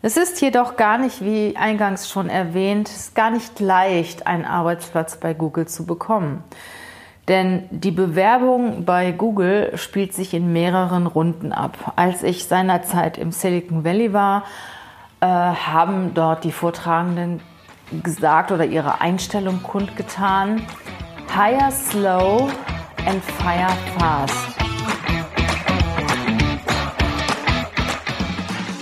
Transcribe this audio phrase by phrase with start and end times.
[0.00, 5.34] Es ist jedoch gar nicht, wie eingangs schon erwähnt, gar nicht leicht, einen Arbeitsplatz bei
[5.34, 6.44] Google zu bekommen.
[7.26, 11.92] Denn die Bewerbung bei Google spielt sich in mehreren Runden ab.
[11.96, 14.44] Als ich seinerzeit im Silicon Valley war,
[15.20, 17.40] äh, haben dort die Vortragenden
[18.04, 20.62] gesagt oder ihre Einstellung kundgetan,
[21.34, 22.48] hire slow
[23.04, 24.57] and fire fast.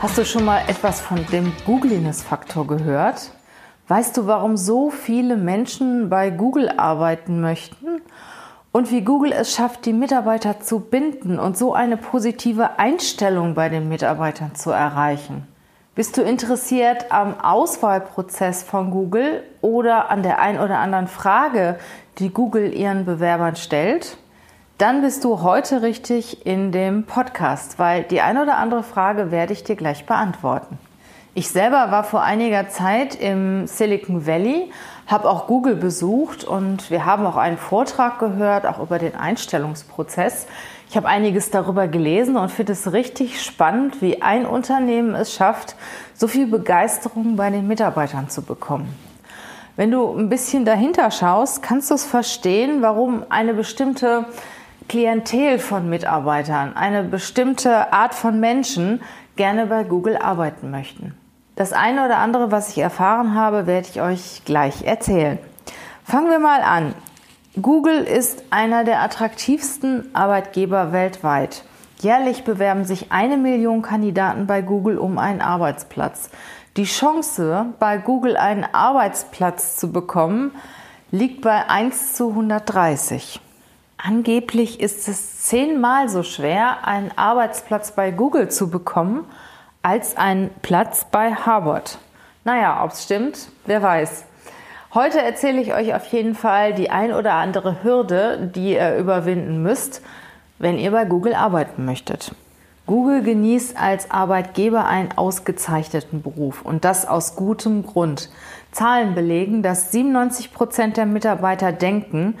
[0.00, 3.32] Hast du schon mal etwas von dem Googliness-Faktor gehört?
[3.88, 8.00] Weißt du, warum so viele Menschen bei Google arbeiten möchten?
[8.70, 13.68] Und wie Google es schafft, die Mitarbeiter zu binden und so eine positive Einstellung bei
[13.68, 15.48] den Mitarbeitern zu erreichen?
[15.96, 21.76] Bist du interessiert am Auswahlprozess von Google oder an der ein oder anderen Frage,
[22.18, 24.16] die Google ihren Bewerbern stellt?
[24.78, 29.52] Dann bist du heute richtig in dem Podcast, weil die eine oder andere Frage werde
[29.52, 30.78] ich dir gleich beantworten.
[31.34, 34.70] Ich selber war vor einiger Zeit im Silicon Valley,
[35.08, 40.46] habe auch Google besucht und wir haben auch einen Vortrag gehört, auch über den Einstellungsprozess.
[40.88, 45.74] Ich habe einiges darüber gelesen und finde es richtig spannend, wie ein Unternehmen es schafft,
[46.14, 48.94] so viel Begeisterung bei den Mitarbeitern zu bekommen.
[49.74, 54.24] Wenn du ein bisschen dahinter schaust, kannst du es verstehen, warum eine bestimmte
[54.88, 59.02] Klientel von Mitarbeitern, eine bestimmte Art von Menschen
[59.36, 61.14] gerne bei Google arbeiten möchten.
[61.56, 65.38] Das eine oder andere, was ich erfahren habe, werde ich euch gleich erzählen.
[66.04, 66.94] Fangen wir mal an.
[67.60, 71.64] Google ist einer der attraktivsten Arbeitgeber weltweit.
[72.00, 76.30] Jährlich bewerben sich eine Million Kandidaten bei Google um einen Arbeitsplatz.
[76.76, 80.52] Die Chance, bei Google einen Arbeitsplatz zu bekommen,
[81.10, 83.40] liegt bei 1 zu 130.
[84.00, 89.24] Angeblich ist es zehnmal so schwer, einen Arbeitsplatz bei Google zu bekommen,
[89.82, 91.98] als einen Platz bei Harvard.
[92.44, 94.24] Naja, ob es stimmt, wer weiß.
[94.94, 99.64] Heute erzähle ich euch auf jeden Fall die ein oder andere Hürde, die ihr überwinden
[99.64, 100.00] müsst,
[100.60, 102.32] wenn ihr bei Google arbeiten möchtet.
[102.86, 108.30] Google genießt als Arbeitgeber einen ausgezeichneten Beruf und das aus gutem Grund.
[108.70, 112.38] Zahlen belegen, dass 97 Prozent der Mitarbeiter denken,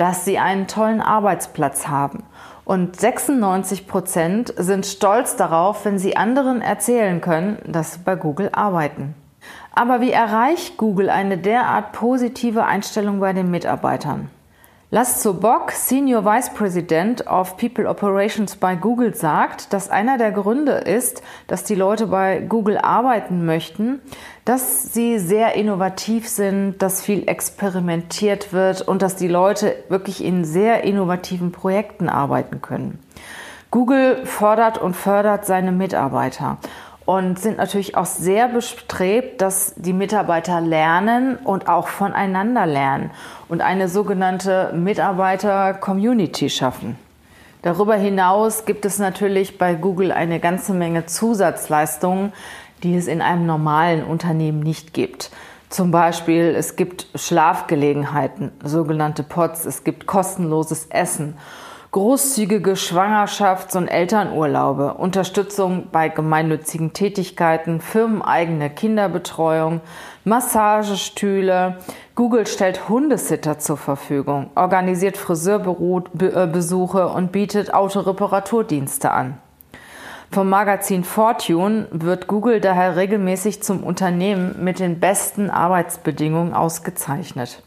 [0.00, 2.22] dass sie einen tollen Arbeitsplatz haben.
[2.64, 8.48] Und 96 Prozent sind stolz darauf, wenn sie anderen erzählen können, dass sie bei Google
[8.52, 9.14] arbeiten.
[9.74, 14.30] Aber wie erreicht Google eine derart positive Einstellung bei den Mitarbeitern?
[14.92, 20.72] Laszlo Bock, Senior Vice President of People Operations bei Google, sagt, dass einer der Gründe
[20.72, 24.00] ist, dass die Leute bei Google arbeiten möchten,
[24.44, 30.44] dass sie sehr innovativ sind, dass viel experimentiert wird und dass die Leute wirklich in
[30.44, 32.98] sehr innovativen Projekten arbeiten können.
[33.70, 36.58] Google fordert und fördert seine Mitarbeiter
[37.10, 43.10] und sind natürlich auch sehr bestrebt, dass die Mitarbeiter lernen und auch voneinander lernen
[43.48, 46.96] und eine sogenannte Mitarbeiter-Community schaffen.
[47.62, 52.32] Darüber hinaus gibt es natürlich bei Google eine ganze Menge Zusatzleistungen,
[52.84, 55.32] die es in einem normalen Unternehmen nicht gibt.
[55.68, 61.34] Zum Beispiel, es gibt Schlafgelegenheiten, sogenannte Pots, es gibt kostenloses Essen
[61.92, 69.80] großzügige Schwangerschafts- und Elternurlaube, Unterstützung bei gemeinnützigen Tätigkeiten, firmeneigene Kinderbetreuung,
[70.24, 71.78] Massagestühle.
[72.14, 79.38] Google stellt Hundesitter zur Verfügung, organisiert Friseurbesuche und bietet Autoreparaturdienste an.
[80.30, 87.64] Vom Magazin Fortune wird Google daher regelmäßig zum Unternehmen mit den besten Arbeitsbedingungen ausgezeichnet.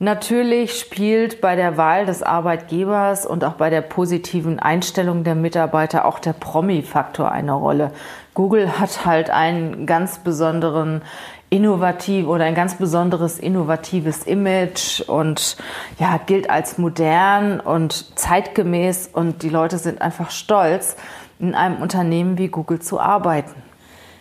[0.00, 6.04] Natürlich spielt bei der Wahl des Arbeitgebers und auch bei der positiven Einstellung der Mitarbeiter
[6.04, 7.92] auch der Promi-Faktor eine Rolle.
[8.34, 11.02] Google hat halt einen ganz besonderen
[11.48, 15.56] innovativ oder ein ganz besonderes innovatives Image und
[16.00, 20.96] ja, gilt als modern und zeitgemäß und die Leute sind einfach stolz,
[21.38, 23.54] in einem Unternehmen wie Google zu arbeiten.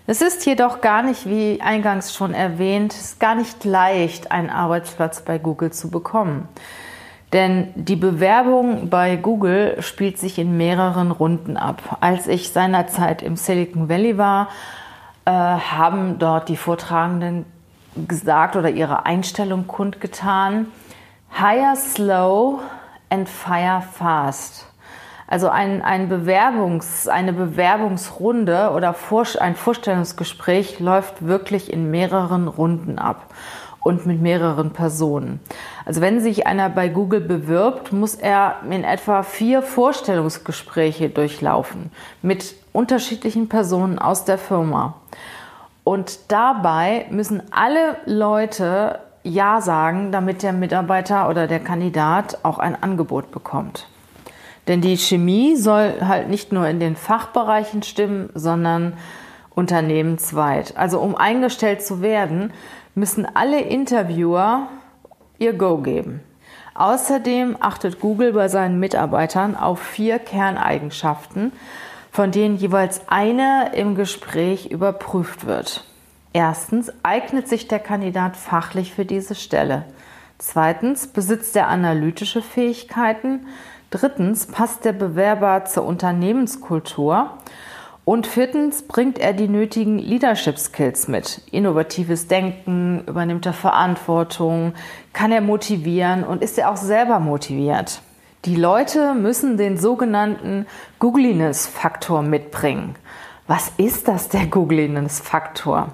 [0.05, 5.37] Es ist jedoch gar nicht, wie eingangs schon erwähnt, gar nicht leicht, einen Arbeitsplatz bei
[5.37, 6.49] Google zu bekommen.
[7.31, 11.97] Denn die Bewerbung bei Google spielt sich in mehreren Runden ab.
[12.01, 14.49] Als ich seinerzeit im Silicon Valley war,
[15.23, 17.45] äh, haben dort die Vortragenden
[18.07, 20.67] gesagt oder ihre Einstellung kundgetan,
[21.31, 22.59] hire slow
[23.09, 24.67] and fire fast.
[25.27, 28.95] Also ein, ein Bewerbungs, eine Bewerbungsrunde oder
[29.39, 33.27] ein Vorstellungsgespräch läuft wirklich in mehreren Runden ab
[33.83, 35.39] und mit mehreren Personen.
[35.85, 41.91] Also wenn sich einer bei Google bewirbt, muss er in etwa vier Vorstellungsgespräche durchlaufen
[42.21, 44.95] mit unterschiedlichen Personen aus der Firma.
[45.83, 52.81] Und dabei müssen alle Leute Ja sagen, damit der Mitarbeiter oder der Kandidat auch ein
[52.81, 53.87] Angebot bekommt.
[54.67, 58.93] Denn die Chemie soll halt nicht nur in den Fachbereichen stimmen, sondern
[59.55, 60.77] unternehmensweit.
[60.77, 62.53] Also um eingestellt zu werden,
[62.95, 64.67] müssen alle Interviewer
[65.37, 66.21] ihr Go geben.
[66.75, 71.51] Außerdem achtet Google bei seinen Mitarbeitern auf vier Kerneigenschaften,
[72.11, 75.85] von denen jeweils eine im Gespräch überprüft wird.
[76.31, 79.85] Erstens, eignet sich der Kandidat fachlich für diese Stelle?
[80.39, 83.45] Zweitens, besitzt er analytische Fähigkeiten?
[83.93, 87.29] Drittens, passt der Bewerber zur Unternehmenskultur?
[88.05, 91.41] Und viertens bringt er die nötigen Leadership Skills mit.
[91.51, 94.73] Innovatives Denken, übernimmt er Verantwortung,
[95.13, 98.01] kann er motivieren und ist er auch selber motiviert.
[98.45, 100.65] Die Leute müssen den sogenannten
[100.97, 102.95] Googliness-Faktor mitbringen.
[103.45, 105.89] Was ist das, der Googliness-Faktor?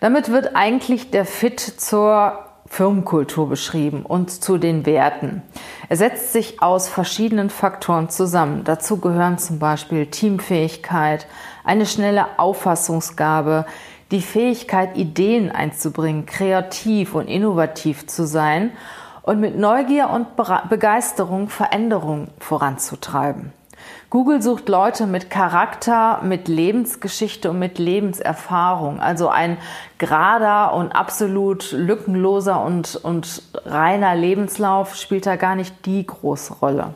[0.00, 5.42] Damit wird eigentlich der Fit zur Firmenkultur beschrieben und zu den Werten.
[5.88, 8.62] Er setzt sich aus verschiedenen Faktoren zusammen.
[8.64, 11.26] Dazu gehören zum Beispiel Teamfähigkeit,
[11.64, 13.66] eine schnelle Auffassungsgabe,
[14.10, 18.72] die Fähigkeit, Ideen einzubringen, kreativ und innovativ zu sein
[19.22, 20.28] und mit Neugier und
[20.68, 23.52] Begeisterung Veränderungen voranzutreiben.
[24.10, 29.00] Google sucht Leute mit Charakter, mit Lebensgeschichte und mit Lebenserfahrung.
[29.00, 29.58] Also ein
[29.98, 36.94] gerader und absolut lückenloser und, und reiner Lebenslauf spielt da gar nicht die große Rolle.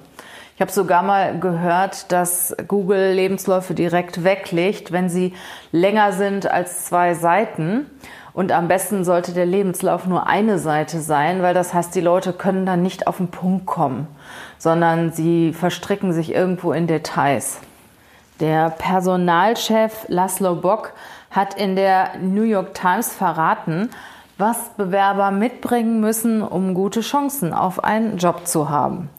[0.55, 5.35] Ich habe sogar mal gehört, dass Google Lebensläufe direkt weglegt, wenn sie
[5.71, 7.91] länger sind als zwei Seiten.
[8.33, 12.33] Und am besten sollte der Lebenslauf nur eine Seite sein, weil das heißt, die Leute
[12.33, 14.07] können dann nicht auf den Punkt kommen,
[14.63, 17.59] sondern sie verstricken sich irgendwo in Details.
[18.39, 20.93] Der Personalchef Laszlo Bock
[21.33, 23.91] hat in der New York Times verraten,
[24.39, 29.11] was Bewerber mitbringen müssen, um gute Chancen auf einen Job zu haben.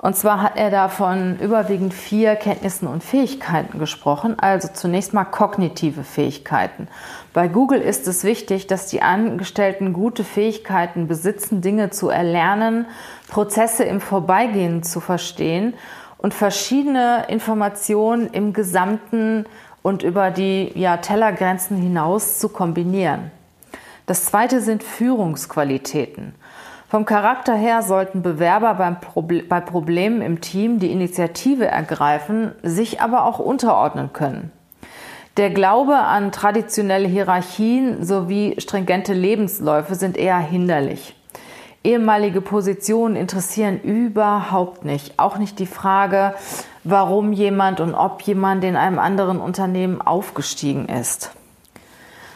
[0.00, 5.24] Und zwar hat er da von überwiegend vier Kenntnissen und Fähigkeiten gesprochen, also zunächst mal
[5.24, 6.86] kognitive Fähigkeiten.
[7.32, 12.86] Bei Google ist es wichtig, dass die Angestellten gute Fähigkeiten besitzen, Dinge zu erlernen,
[13.28, 15.74] Prozesse im Vorbeigehen zu verstehen
[16.16, 19.46] und verschiedene Informationen im Gesamten
[19.82, 23.32] und über die ja, Tellergrenzen hinaus zu kombinieren.
[24.06, 26.34] Das zweite sind Führungsqualitäten.
[26.88, 33.02] Vom Charakter her sollten Bewerber beim Proble bei Problemen im Team die Initiative ergreifen, sich
[33.02, 34.52] aber auch unterordnen können.
[35.36, 41.14] Der Glaube an traditionelle Hierarchien sowie stringente Lebensläufe sind eher hinderlich.
[41.84, 45.18] Ehemalige Positionen interessieren überhaupt nicht.
[45.18, 46.34] Auch nicht die Frage,
[46.84, 51.32] warum jemand und ob jemand in einem anderen Unternehmen aufgestiegen ist.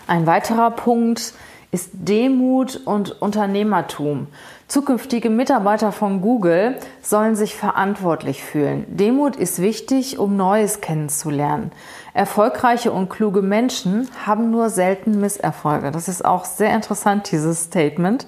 [0.06, 1.32] Ein weiterer Punkt
[1.72, 4.26] ist Demut und Unternehmertum.
[4.68, 8.84] Zukünftige Mitarbeiter von Google sollen sich verantwortlich fühlen.
[8.88, 11.72] Demut ist wichtig, um Neues kennenzulernen.
[12.12, 15.90] Erfolgreiche und kluge Menschen haben nur selten Misserfolge.
[15.90, 18.26] Das ist auch sehr interessant, dieses Statement.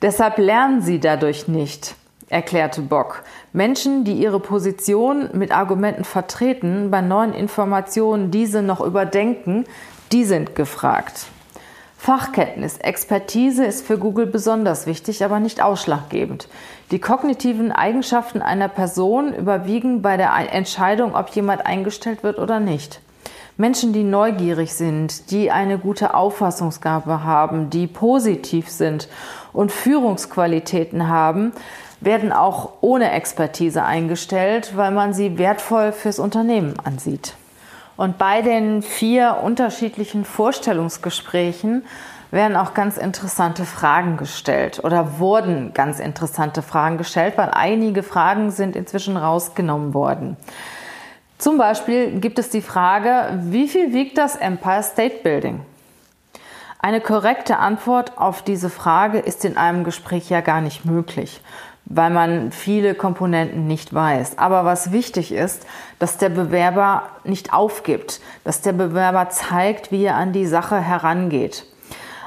[0.00, 1.96] Deshalb lernen sie dadurch nicht,
[2.28, 3.24] erklärte Bock.
[3.52, 9.64] Menschen, die ihre Position mit Argumenten vertreten, bei neuen Informationen diese noch überdenken,
[10.12, 11.26] die sind gefragt.
[12.02, 16.48] Fachkenntnis, Expertise ist für Google besonders wichtig, aber nicht ausschlaggebend.
[16.92, 23.02] Die kognitiven Eigenschaften einer Person überwiegen bei der Entscheidung, ob jemand eingestellt wird oder nicht.
[23.58, 29.06] Menschen, die neugierig sind, die eine gute Auffassungsgabe haben, die positiv sind
[29.52, 31.52] und Führungsqualitäten haben,
[32.00, 37.34] werden auch ohne Expertise eingestellt, weil man sie wertvoll fürs Unternehmen ansieht.
[38.00, 41.84] Und bei den vier unterschiedlichen Vorstellungsgesprächen
[42.30, 48.52] werden auch ganz interessante Fragen gestellt oder wurden ganz interessante Fragen gestellt, weil einige Fragen
[48.52, 50.38] sind inzwischen rausgenommen worden.
[51.36, 55.60] Zum Beispiel gibt es die Frage, wie viel wiegt das Empire State Building?
[56.78, 61.42] Eine korrekte Antwort auf diese Frage ist in einem Gespräch ja gar nicht möglich.
[61.90, 64.38] Weil man viele Komponenten nicht weiß.
[64.38, 65.66] Aber was wichtig ist,
[65.98, 71.66] dass der Bewerber nicht aufgibt, dass der Bewerber zeigt, wie er an die Sache herangeht.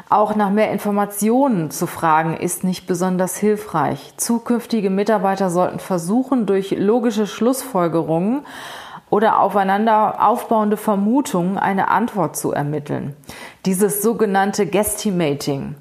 [0.09, 4.13] Auch nach mehr Informationen zu fragen ist nicht besonders hilfreich.
[4.17, 8.45] Zukünftige Mitarbeiter sollten versuchen, durch logische Schlussfolgerungen
[9.09, 13.15] oder aufeinander aufbauende Vermutungen eine Antwort zu ermitteln.
[13.65, 15.75] Dieses sogenannte Guestimating.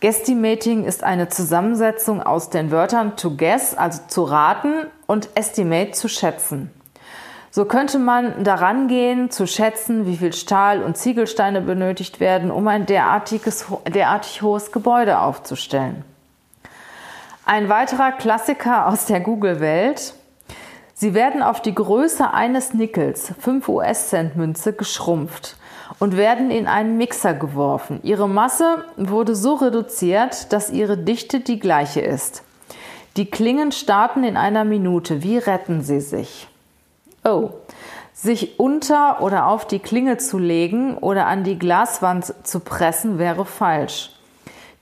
[0.00, 6.08] Guestimating ist eine Zusammensetzung aus den Wörtern to guess, also zu raten, und estimate zu
[6.08, 6.70] schätzen.
[7.50, 12.68] So könnte man daran gehen, zu schätzen, wie viel Stahl und Ziegelsteine benötigt werden, um
[12.68, 16.04] ein derartiges, derartig hohes Gebäude aufzustellen.
[17.44, 20.14] Ein weiterer Klassiker aus der Google-Welt.
[20.94, 25.57] Sie werden auf die Größe eines Nickels, 5 US-Cent Münze, geschrumpft
[25.98, 28.00] und werden in einen Mixer geworfen.
[28.02, 32.42] Ihre Masse wurde so reduziert, dass ihre Dichte die gleiche ist.
[33.16, 35.22] Die Klingen starten in einer Minute.
[35.22, 36.46] Wie retten sie sich?
[37.24, 37.50] Oh.
[38.12, 43.44] Sich unter oder auf die Klinge zu legen oder an die Glaswand zu pressen wäre
[43.44, 44.10] falsch.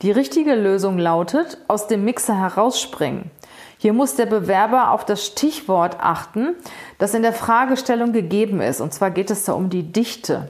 [0.03, 3.31] Die richtige Lösung lautet, aus dem Mixer herausspringen.
[3.79, 6.55] Hier muss der Bewerber auf das Stichwort achten,
[6.99, 8.81] das in der Fragestellung gegeben ist.
[8.81, 10.49] Und zwar geht es da um die Dichte.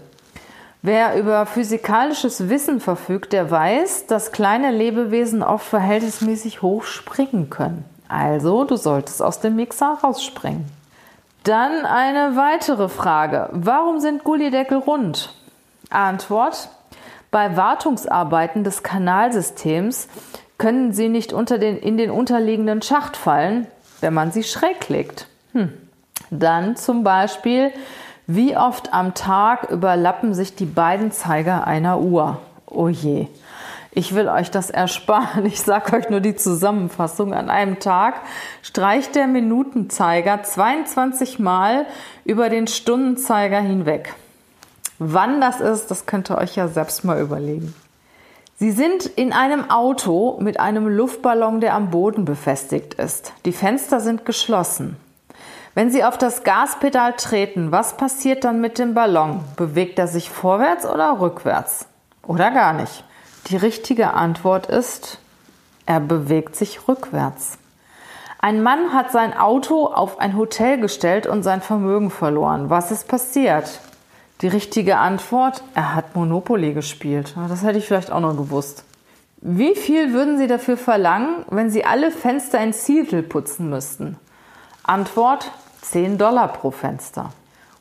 [0.87, 7.85] Wer über physikalisches Wissen verfügt, der weiß, dass kleine Lebewesen oft verhältnismäßig hoch springen können.
[8.07, 10.65] Also, du solltest aus dem Mixer rausspringen.
[11.43, 13.49] Dann eine weitere Frage.
[13.51, 15.35] Warum sind Gullideckel rund?
[15.91, 16.69] Antwort.
[17.33, 20.07] Bei Wartungsarbeiten des Kanalsystems
[20.57, 23.67] können sie nicht unter den, in den unterliegenden Schacht fallen,
[24.01, 25.27] wenn man sie schräg legt.
[25.51, 25.73] Hm.
[26.31, 27.73] Dann zum Beispiel
[28.27, 32.39] wie oft am Tag überlappen sich die beiden Zeiger einer Uhr?
[32.67, 33.29] Oh je.
[33.93, 35.47] Ich will euch das ersparen.
[35.47, 37.33] Ich sage euch nur die Zusammenfassung.
[37.33, 38.17] An einem Tag
[38.63, 41.87] streicht der Minutenzeiger 22 Mal
[42.25, 44.15] über den Stundenzeiger hinweg.
[44.99, 47.75] Wann das ist, das könnt ihr euch ja selbst mal überlegen.
[48.59, 53.35] Sie sind in einem Auto mit einem Luftballon, der am Boden befestigt ist.
[53.45, 54.97] Die Fenster sind geschlossen.
[55.77, 59.45] Wenn Sie auf das Gaspedal treten, was passiert dann mit dem Ballon?
[59.57, 61.85] Bewegt er sich vorwärts oder rückwärts?
[62.23, 63.05] Oder gar nicht?
[63.49, 65.19] Die richtige Antwort ist,
[65.85, 67.59] er bewegt sich rückwärts.
[68.39, 72.71] Ein Mann hat sein Auto auf ein Hotel gestellt und sein Vermögen verloren.
[72.71, 73.81] Was ist passiert?
[74.41, 77.35] Die richtige Antwort, er hat Monopoly gespielt.
[77.51, 78.83] Das hätte ich vielleicht auch noch gewusst.
[79.43, 84.19] Wie viel würden Sie dafür verlangen, wenn Sie alle Fenster in Seattle putzen müssten?
[84.83, 85.51] Antwort,
[85.91, 87.31] 10 Dollar pro Fenster.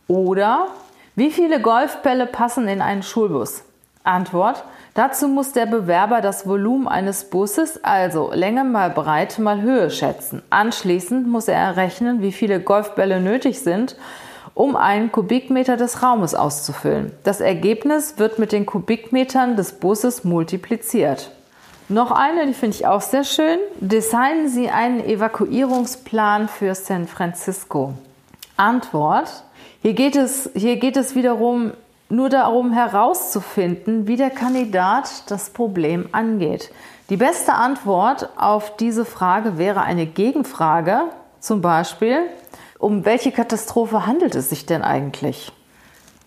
[0.07, 0.67] Oder
[1.15, 3.63] wie viele Golfbälle passen in einen Schulbus?
[4.03, 4.63] Antwort.
[4.93, 10.41] Dazu muss der Bewerber das Volumen eines Busses, also Länge mal Breite mal Höhe schätzen.
[10.49, 13.97] Anschließend muss er errechnen, wie viele Golfbälle nötig sind,
[14.53, 17.11] um einen Kubikmeter des Raumes auszufüllen.
[17.23, 21.31] Das Ergebnis wird mit den Kubikmetern des Busses multipliziert.
[21.87, 23.59] Noch eine, die finde ich auch sehr schön.
[23.79, 27.93] Designen Sie einen Evakuierungsplan für San Francisco.
[28.57, 29.43] Antwort.
[29.83, 31.73] Hier geht es, hier geht es wiederum
[32.09, 36.71] nur darum herauszufinden, wie der Kandidat das Problem angeht.
[37.11, 41.01] Die beste Antwort auf diese Frage wäre eine Gegenfrage,
[41.39, 42.21] zum Beispiel,
[42.79, 45.51] um welche Katastrophe handelt es sich denn eigentlich?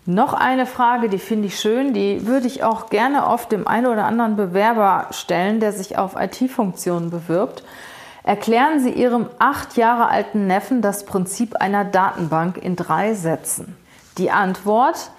[0.05, 3.87] Noch eine Frage, die finde ich schön, die würde ich auch gerne oft dem einen
[3.87, 7.63] oder anderen Bewerber stellen, der sich auf IT-Funktionen bewirbt.
[8.23, 13.75] Erklären Sie Ihrem acht Jahre alten Neffen das Prinzip einer Datenbank in drei Sätzen.
[14.17, 15.11] Die Antwort,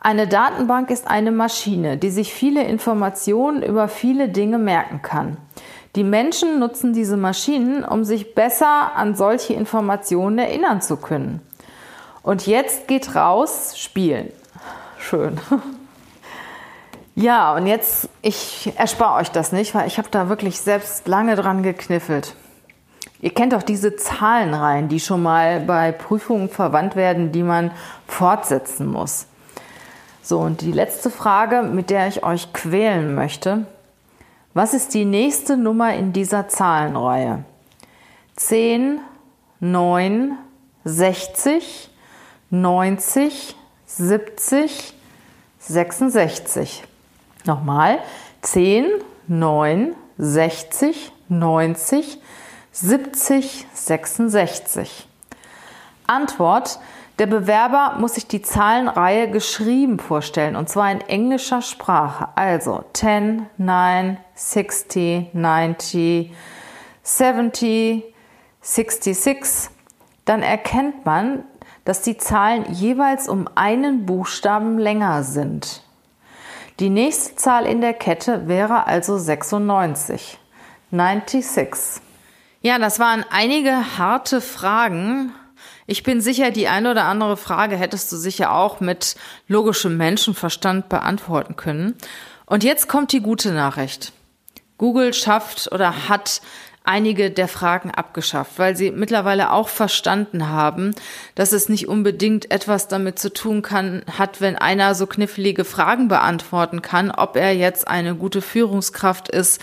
[0.00, 5.36] eine Datenbank ist eine Maschine, die sich viele Informationen über viele Dinge merken kann.
[5.96, 11.42] Die Menschen nutzen diese Maschinen, um sich besser an solche Informationen erinnern zu können.
[12.22, 14.32] Und jetzt geht raus, spielen.
[14.98, 15.38] Schön.
[17.16, 21.36] Ja, und jetzt, ich erspare euch das nicht, weil ich habe da wirklich selbst lange
[21.36, 22.34] dran gekniffelt.
[23.20, 27.72] Ihr kennt doch diese Zahlenreihen, die schon mal bei Prüfungen verwandt werden, die man
[28.06, 29.26] fortsetzen muss.
[30.22, 33.66] So, und die letzte Frage, mit der ich euch quälen möchte.
[34.54, 37.44] Was ist die nächste Nummer in dieser Zahlenreihe?
[38.36, 39.00] 10,
[39.60, 40.38] 9,
[40.84, 41.89] 60,
[42.50, 44.94] 90, 70,
[45.58, 46.84] 66.
[47.44, 48.00] Nochmal.
[48.42, 48.86] 10,
[49.28, 52.18] 9, 60, 90,
[52.72, 55.08] 70, 66.
[56.06, 56.78] Antwort.
[57.18, 62.28] Der Bewerber muss sich die Zahlenreihe geschrieben vorstellen und zwar in englischer Sprache.
[62.34, 66.32] Also 10, 9, 60, 90,
[67.02, 68.04] 70,
[68.62, 69.70] 66,
[70.24, 71.44] dann erkennt man,
[71.84, 75.82] dass die Zahlen jeweils um einen Buchstaben länger sind.
[76.78, 80.38] Die nächste Zahl in der Kette wäre also 96.
[80.90, 82.02] 96.
[82.62, 85.32] Ja, das waren einige harte Fragen.
[85.86, 89.16] Ich bin sicher, die eine oder andere Frage hättest du sicher auch mit
[89.48, 91.96] logischem Menschenverstand beantworten können.
[92.46, 94.12] Und jetzt kommt die gute Nachricht.
[94.78, 96.40] Google schafft oder hat
[96.90, 100.92] einige der Fragen abgeschafft, weil sie mittlerweile auch verstanden haben,
[101.36, 106.08] dass es nicht unbedingt etwas damit zu tun kann, hat, wenn einer so knifflige Fragen
[106.08, 109.60] beantworten kann, ob er jetzt eine gute Führungskraft ist,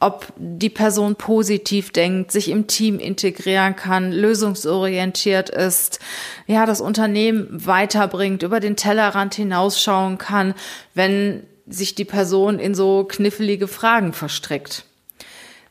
[0.00, 6.00] ob die Person positiv denkt, sich im Team integrieren kann, lösungsorientiert ist,
[6.46, 10.54] ja, das Unternehmen weiterbringt, über den Tellerrand hinausschauen kann,
[10.94, 14.86] wenn sich die Person in so knifflige Fragen verstrickt.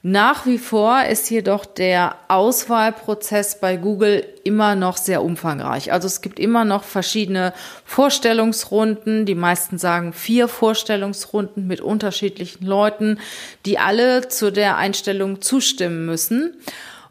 [0.02, 5.92] Nach wie vor ist jedoch der Auswahlprozess bei Google immer noch sehr umfangreich.
[5.92, 7.54] Also es gibt immer noch verschiedene
[7.84, 9.26] Vorstellungsrunden.
[9.26, 13.20] Die meisten sagen vier Vorstellungsrunden mit unterschiedlichen Leuten,
[13.66, 16.54] die alle zu der Einstellung zustimmen müssen.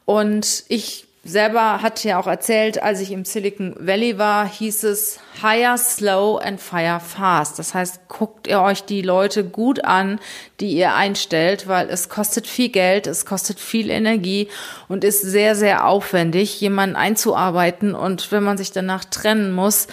[0.07, 5.21] Und ich selber hat ja auch erzählt, als ich im Silicon Valley war, hieß es
[5.41, 7.59] hire slow and fire fast.
[7.59, 10.19] Das heißt, guckt ihr euch die Leute gut an,
[10.61, 14.49] die ihr einstellt, weil es kostet viel Geld, es kostet viel Energie
[14.89, 17.95] und ist sehr, sehr aufwendig, jemanden einzuarbeiten.
[17.95, 19.87] Und wenn man sich danach trennen muss,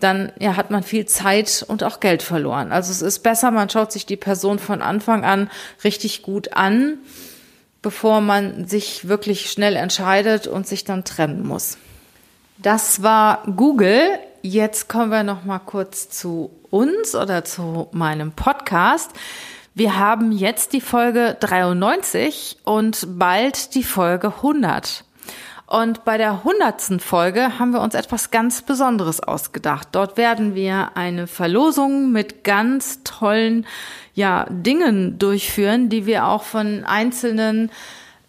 [0.00, 2.72] dann ja, hat man viel Zeit und auch Geld verloren.
[2.72, 5.50] Also es ist besser, man schaut sich die Person von Anfang an
[5.84, 6.98] richtig gut an
[7.82, 11.78] bevor man sich wirklich schnell entscheidet und sich dann trennen muss.
[12.58, 14.18] Das war Google.
[14.42, 19.10] Jetzt kommen wir noch mal kurz zu uns oder zu meinem Podcast.
[19.74, 25.04] Wir haben jetzt die Folge 93 und bald die Folge 100.
[25.70, 29.86] Und bei der hundertsten Folge haben wir uns etwas ganz Besonderes ausgedacht.
[29.92, 33.64] Dort werden wir eine Verlosung mit ganz tollen
[34.12, 37.70] ja, Dingen durchführen, die wir auch von einzelnen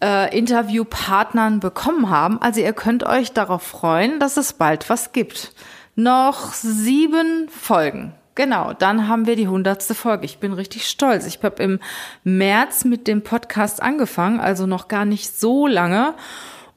[0.00, 2.40] äh, Interviewpartnern bekommen haben.
[2.40, 5.52] Also ihr könnt euch darauf freuen, dass es bald was gibt.
[5.96, 8.14] Noch sieben Folgen.
[8.36, 10.26] Genau, dann haben wir die hundertste Folge.
[10.26, 11.26] Ich bin richtig stolz.
[11.26, 11.80] Ich habe im
[12.22, 16.14] März mit dem Podcast angefangen, also noch gar nicht so lange.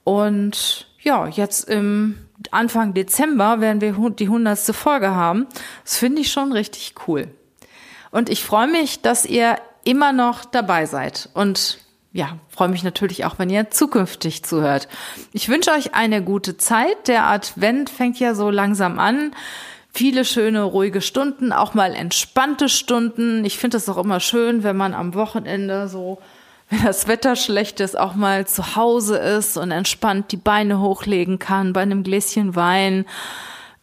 [0.05, 2.15] Und ja, jetzt im
[2.51, 5.47] Anfang Dezember werden wir die hundertste Folge haben.
[5.83, 7.27] Das finde ich schon richtig cool.
[8.11, 11.29] Und ich freue mich, dass ihr immer noch dabei seid.
[11.33, 11.79] Und
[12.13, 14.87] ja, freue mich natürlich auch, wenn ihr zukünftig zuhört.
[15.33, 17.07] Ich wünsche euch eine gute Zeit.
[17.07, 19.31] Der Advent fängt ja so langsam an.
[19.91, 23.43] Viele schöne, ruhige Stunden, auch mal entspannte Stunden.
[23.43, 26.19] Ich finde es auch immer schön, wenn man am Wochenende so
[26.69, 31.39] wenn das Wetter schlecht ist, auch mal zu Hause ist und entspannt die Beine hochlegen
[31.39, 33.06] kann bei einem Gläschen Wein.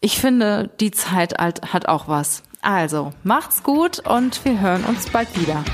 [0.01, 2.43] Ich finde, die Zeit hat auch was.
[2.61, 5.65] Also, macht's gut und wir hören uns bald wieder.